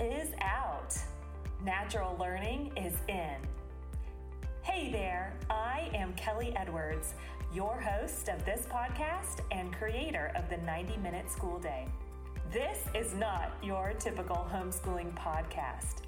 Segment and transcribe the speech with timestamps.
[0.00, 0.96] is out.
[1.64, 3.36] Natural learning is in.
[4.62, 7.14] Hey there, I am Kelly Edwards,
[7.52, 11.88] your host of this podcast and creator of the 90 Minute School Day.
[12.52, 16.02] This is not your typical homeschooling podcast.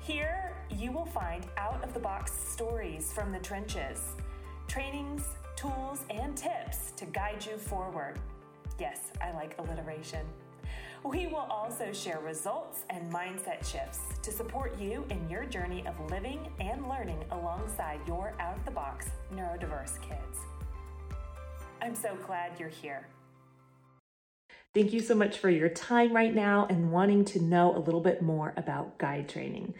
[0.00, 4.00] Here, you will find out of the box stories from the trenches,
[4.66, 5.24] trainings,
[5.56, 8.18] tools, and tips to guide you forward.
[8.78, 10.24] Yes, I like alliteration.
[11.04, 15.98] We will also share results and mindset shifts to support you in your journey of
[16.10, 20.40] living and learning alongside your out of the box neurodiverse kids.
[21.80, 23.06] I'm so glad you're here.
[24.74, 28.00] Thank you so much for your time right now and wanting to know a little
[28.00, 29.74] bit more about guide training.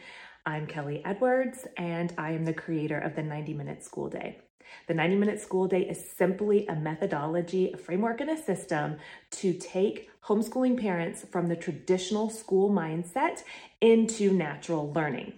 [0.47, 4.39] I'm Kelly Edwards, and I am the creator of the 90 Minute School Day.
[4.87, 8.97] The 90 Minute School Day is simply a methodology, a framework, and a system
[9.33, 13.43] to take homeschooling parents from the traditional school mindset
[13.81, 15.33] into natural learning.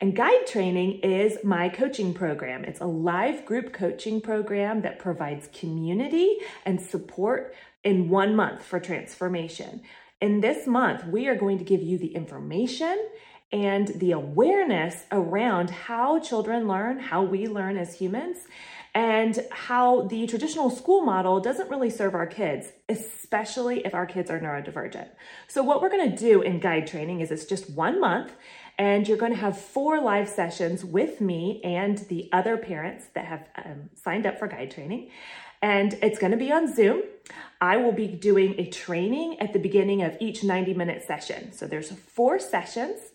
[0.00, 2.64] And guide training is my coaching program.
[2.64, 8.80] It's a live group coaching program that provides community and support in one month for
[8.80, 9.82] transformation.
[10.22, 13.08] In this month, we are going to give you the information
[13.52, 18.38] and the awareness around how children learn, how we learn as humans,
[18.94, 24.30] and how the traditional school model doesn't really serve our kids, especially if our kids
[24.30, 25.08] are neurodivergent.
[25.48, 28.32] So, what we're gonna do in guide training is it's just one month,
[28.78, 33.48] and you're gonna have four live sessions with me and the other parents that have
[33.64, 35.10] um, signed up for guide training.
[35.62, 37.02] And it's gonna be on Zoom.
[37.60, 41.52] I will be doing a training at the beginning of each 90 minute session.
[41.52, 43.09] So, there's four sessions.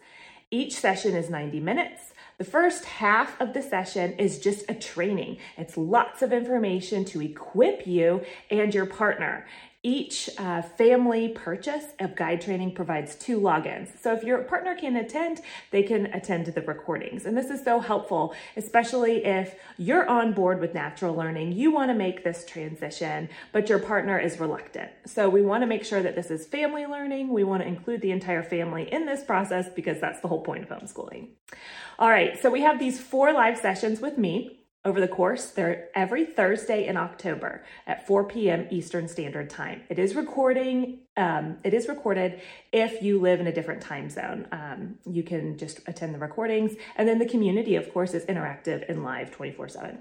[0.56, 2.14] Each session is 90 minutes.
[2.38, 5.40] The first half of the session is just a training.
[5.58, 9.46] It's lots of information to equip you and your partner.
[9.86, 13.90] Each uh, family purchase of guide training provides two logins.
[14.02, 17.26] So if your partner can attend, they can attend the recordings.
[17.26, 21.92] And this is so helpful, especially if you're on board with natural learning, you want
[21.92, 24.90] to make this transition, but your partner is reluctant.
[25.06, 27.30] So we want to make sure that this is family learning.
[27.30, 30.64] We want to include the entire family in this process because that's the whole point
[30.64, 31.28] of homeschooling.
[32.00, 35.48] All right, so we have these four live sessions with me over the course.
[35.48, 38.68] They're every Thursday in October at 4 p.m.
[38.70, 39.82] Eastern Standard Time.
[39.90, 41.00] It is recording.
[41.18, 42.42] Um, it is recorded
[42.72, 44.48] if you live in a different time zone.
[44.52, 48.88] Um, you can just attend the recordings, and then the community, of course, is interactive
[48.88, 49.98] and live 24 7.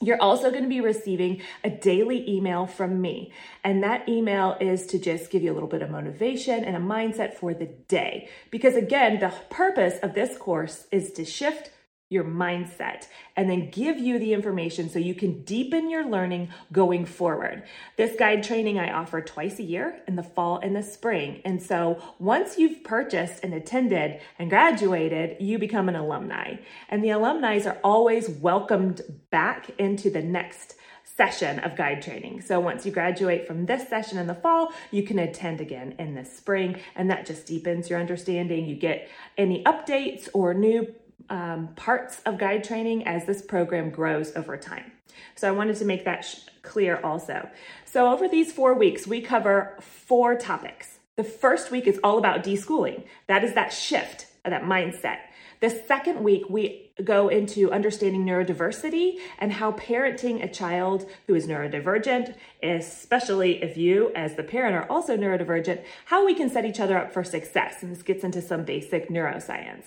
[0.00, 3.32] You're also going to be receiving a daily email from me.
[3.64, 6.80] And that email is to just give you a little bit of motivation and a
[6.80, 8.28] mindset for the day.
[8.50, 11.70] Because again, the purpose of this course is to shift
[12.08, 17.04] your mindset and then give you the information so you can deepen your learning going
[17.04, 17.64] forward.
[17.96, 21.42] This guide training I offer twice a year in the fall and the spring.
[21.44, 26.56] And so once you've purchased and attended and graduated, you become an alumni.
[26.88, 29.00] And the alumni are always welcomed
[29.30, 30.76] back into the next
[31.16, 32.42] session of guide training.
[32.42, 36.14] So once you graduate from this session in the fall, you can attend again in
[36.14, 38.66] the spring, and that just deepens your understanding.
[38.66, 39.08] You get
[39.38, 40.94] any updates or new
[41.30, 44.92] um, parts of guide training as this program grows over time.
[45.34, 47.48] So I wanted to make that sh- clear also.
[47.84, 50.98] So over these four weeks, we cover four topics.
[51.16, 53.04] The first week is all about deschooling.
[53.26, 55.18] That is that shift, that mindset.
[55.60, 61.46] The second week, we go into understanding neurodiversity and how parenting a child who is
[61.46, 66.80] neurodivergent, especially if you, as the parent, are also neurodivergent, how we can set each
[66.80, 67.82] other up for success.
[67.82, 69.84] And this gets into some basic neuroscience.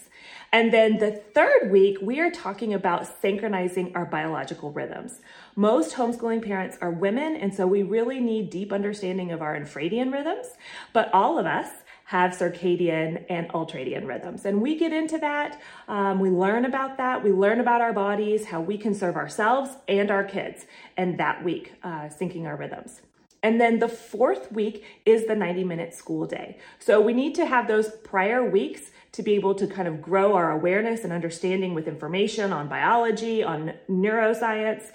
[0.51, 5.19] And then the third week, we are talking about synchronizing our biological rhythms.
[5.55, 10.11] Most homeschooling parents are women, and so we really need deep understanding of our infradian
[10.11, 10.47] rhythms,
[10.93, 11.69] but all of us
[12.09, 14.43] have circadian and ultradian rhythms.
[14.43, 15.61] And we get into that.
[15.87, 17.23] Um, we learn about that.
[17.23, 20.65] We learn about our bodies, how we can serve ourselves and our kids,
[20.97, 23.01] and that week, uh, syncing our rhythms.
[23.43, 26.57] And then the fourth week is the 90 minute school day.
[26.79, 30.33] So we need to have those prior weeks to be able to kind of grow
[30.33, 34.85] our awareness and understanding with information on biology, on neuroscience,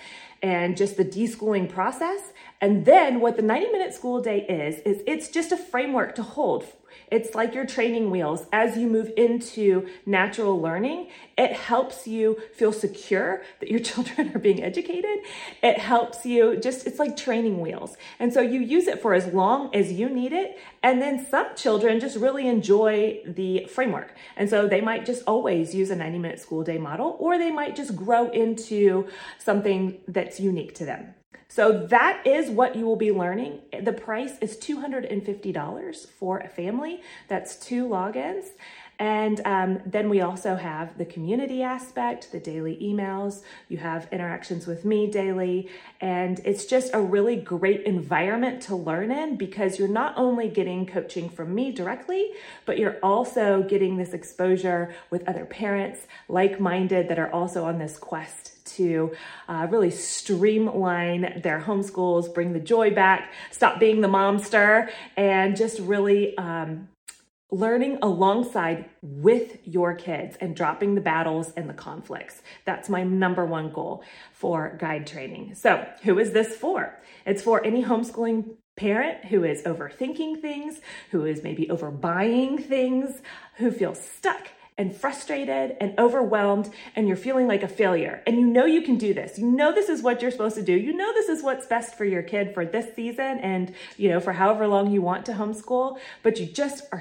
[0.42, 2.32] and just the deschooling process.
[2.60, 6.24] And then what the 90 minute school day is, is it's just a framework to
[6.24, 6.64] hold
[7.10, 8.46] it's like your training wheels.
[8.52, 14.38] As you move into natural learning, it helps you feel secure that your children are
[14.38, 15.18] being educated.
[15.62, 17.96] It helps you just, it's like training wheels.
[18.18, 20.58] And so you use it for as long as you need it.
[20.82, 24.14] And then some children just really enjoy the framework.
[24.36, 27.50] And so they might just always use a 90 minute school day model, or they
[27.50, 29.08] might just grow into
[29.38, 31.14] something that's unique to them.
[31.54, 33.60] So that is what you will be learning.
[33.80, 37.00] The price is $250 for a family.
[37.28, 38.46] That's two logins.
[38.98, 43.42] And um, then we also have the community aspect, the daily emails.
[43.68, 45.68] You have interactions with me daily.
[46.00, 50.86] And it's just a really great environment to learn in because you're not only getting
[50.86, 52.30] coaching from me directly,
[52.66, 57.78] but you're also getting this exposure with other parents like minded that are also on
[57.78, 59.12] this quest to
[59.48, 65.78] uh, really streamline their homeschools, bring the joy back, stop being the momster, and just
[65.80, 66.88] really um,
[67.54, 72.42] learning alongside with your kids and dropping the battles and the conflicts.
[72.64, 74.02] That's my number one goal
[74.32, 75.54] for guide training.
[75.54, 76.98] So, who is this for?
[77.24, 80.80] It's for any homeschooling parent who is overthinking things,
[81.12, 83.22] who is maybe overbuying things,
[83.56, 88.44] who feels stuck and frustrated and overwhelmed and you're feeling like a failure and you
[88.44, 90.92] know you can do this you know this is what you're supposed to do you
[90.92, 94.32] know this is what's best for your kid for this season and you know for
[94.32, 97.00] however long you want to homeschool but you just are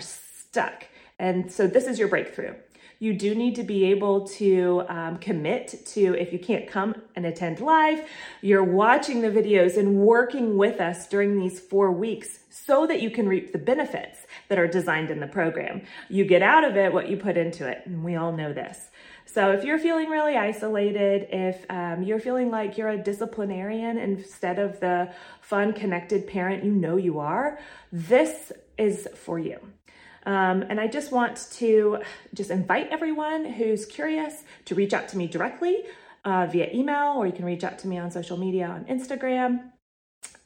[0.53, 0.85] stuck.
[1.17, 2.53] And so this is your breakthrough.
[2.99, 7.25] You do need to be able to um, commit to, if you can't come and
[7.25, 8.07] attend live,
[8.41, 13.09] you're watching the videos and working with us during these four weeks so that you
[13.09, 15.81] can reap the benefits that are designed in the program.
[16.07, 18.91] You get out of it what you put into it, and we all know this.
[19.25, 24.59] So if you're feeling really isolated, if um, you're feeling like you're a disciplinarian instead
[24.59, 25.11] of the
[25.41, 27.57] fun, connected parent you know you are,
[27.91, 29.57] this is for you.
[30.25, 31.99] Um, and I just want to
[32.33, 35.83] just invite everyone who's curious to reach out to me directly
[36.23, 39.72] uh, via email, or you can reach out to me on social media on Instagram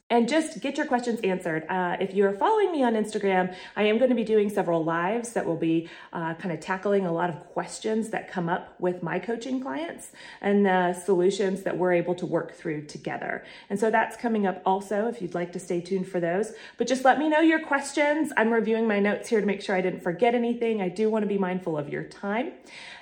[0.10, 1.66] and just get your questions answered.
[1.68, 5.34] Uh, if you're following me on Instagram, I am going to be doing several lives
[5.34, 9.04] that will be uh, kind of tackling a lot of questions that come up with
[9.04, 13.44] my coaching clients and the solutions that we're able to work through together.
[13.70, 16.54] And so that's coming up also if you'd like to stay tuned for those.
[16.78, 18.32] But just let me know your questions.
[18.38, 20.82] I'm reviewing my notes here to make sure I didn't forget anything.
[20.82, 22.54] I do want to be mindful of your time.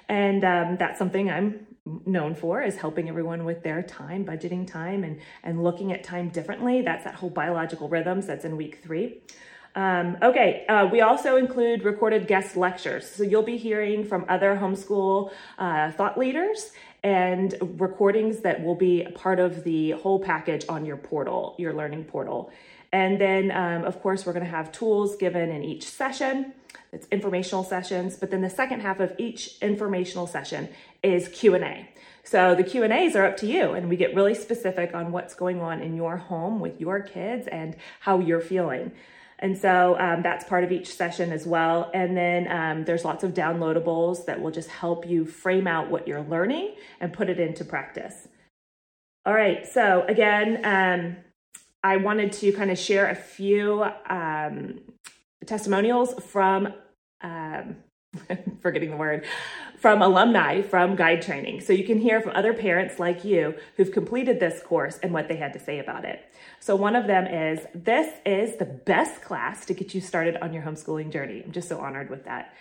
[0.09, 1.67] And um, that's something I'm
[2.05, 6.29] known for is helping everyone with their time, budgeting time, and, and looking at time
[6.29, 6.81] differently.
[6.81, 9.21] That's that whole biological rhythms that's in week three.
[9.75, 13.07] Um, okay, uh, we also include recorded guest lectures.
[13.09, 16.71] So you'll be hearing from other homeschool uh, thought leaders
[17.03, 22.05] and recordings that will be part of the whole package on your portal, your learning
[22.05, 22.51] portal.
[22.95, 26.53] And then, um, of course, we're going to have tools given in each session.
[26.94, 30.69] It's informational sessions, but then the second half of each informational session
[31.03, 31.89] is Q&A.
[32.24, 35.59] So the Q&As are up to you and we get really specific on what's going
[35.59, 38.94] on in your home with your kids and how you're feeling.
[39.39, 41.91] And so um, that's part of each session as well.
[41.94, 46.07] And then um, there's lots of downloadables that will just help you frame out what
[46.07, 48.30] you're learning and put it into practice.
[49.25, 51.18] All right, so again, um,
[51.85, 54.79] I wanted to kind of share a few um,
[55.45, 56.73] testimonials from
[57.21, 57.75] um,
[58.61, 59.23] forgetting the word,
[59.77, 61.61] from alumni from guide training.
[61.61, 65.27] So you can hear from other parents like you who've completed this course and what
[65.27, 66.25] they had to say about it.
[66.59, 70.53] So one of them is this is the best class to get you started on
[70.53, 71.43] your homeschooling journey.
[71.45, 72.55] I'm just so honored with that.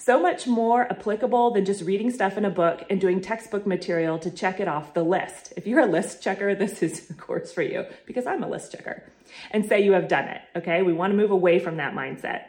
[0.00, 4.16] So much more applicable than just reading stuff in a book and doing textbook material
[4.20, 5.52] to check it off the list.
[5.56, 8.70] If you're a list checker, this is a course for you because I'm a list
[8.70, 9.02] checker.
[9.50, 10.82] And say you have done it, okay?
[10.82, 12.44] We want to move away from that mindset.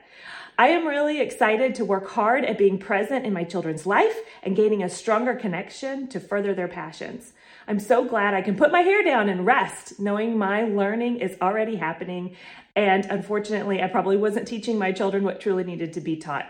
[0.59, 4.55] I am really excited to work hard at being present in my children's life and
[4.55, 7.33] gaining a stronger connection to further their passions.
[7.67, 11.35] I'm so glad I can put my hair down and rest, knowing my learning is
[11.41, 12.35] already happening.
[12.75, 16.45] And unfortunately, I probably wasn't teaching my children what truly needed to be taught.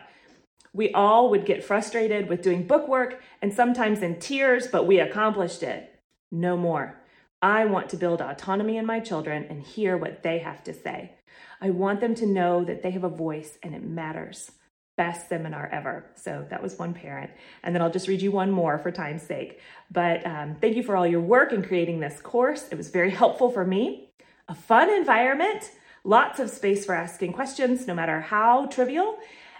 [0.73, 4.99] We all would get frustrated with doing book work and sometimes in tears, but we
[4.99, 5.99] accomplished it.
[6.31, 7.01] No more.
[7.41, 11.13] I want to build autonomy in my children and hear what they have to say.
[11.61, 14.51] I want them to know that they have a voice and it matters.
[14.97, 16.11] Best seminar ever.
[16.15, 17.31] So that was one parent.
[17.63, 19.61] And then I'll just read you one more for time's sake.
[19.89, 22.67] But um, thank you for all your work in creating this course.
[22.69, 24.11] It was very helpful for me.
[24.49, 25.71] A fun environment,
[26.03, 29.17] lots of space for asking questions, no matter how trivial,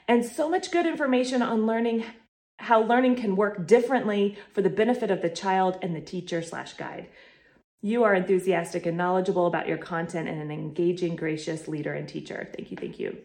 [0.10, 2.04] and so much good information on learning
[2.58, 6.74] how learning can work differently for the benefit of the child and the teacher slash
[6.74, 7.08] guide.
[7.82, 12.50] You are enthusiastic and knowledgeable about your content and an engaging, gracious leader and teacher.
[12.54, 13.20] Thank you, thank you.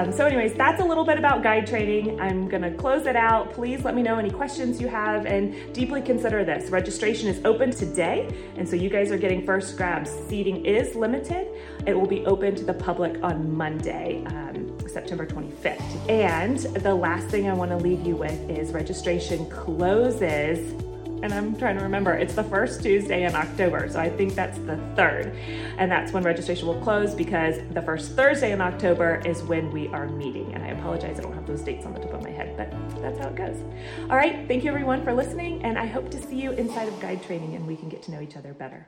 [0.00, 2.20] Um, so, anyways, that's a little bit about guide training.
[2.20, 3.52] I'm going to close it out.
[3.52, 6.70] Please let me know any questions you have and deeply consider this.
[6.70, 10.10] Registration is open today, and so you guys are getting first grabs.
[10.28, 11.48] Seating is limited.
[11.84, 14.47] It will be open to the public on Monday, um,
[14.98, 16.10] September 25th.
[16.10, 20.74] And the last thing I want to leave you with is registration closes
[21.20, 23.88] and I'm trying to remember, it's the first Tuesday in October.
[23.88, 25.34] So I think that's the third.
[25.76, 29.88] And that's when registration will close because the first Thursday in October is when we
[29.88, 30.54] are meeting.
[30.54, 32.70] And I apologize, I don't have those dates on the top of my head, but
[33.02, 33.56] that's how it goes.
[34.08, 34.46] All right.
[34.46, 35.64] Thank you everyone for listening.
[35.64, 38.12] And I hope to see you inside of guide training and we can get to
[38.12, 38.86] know each other better.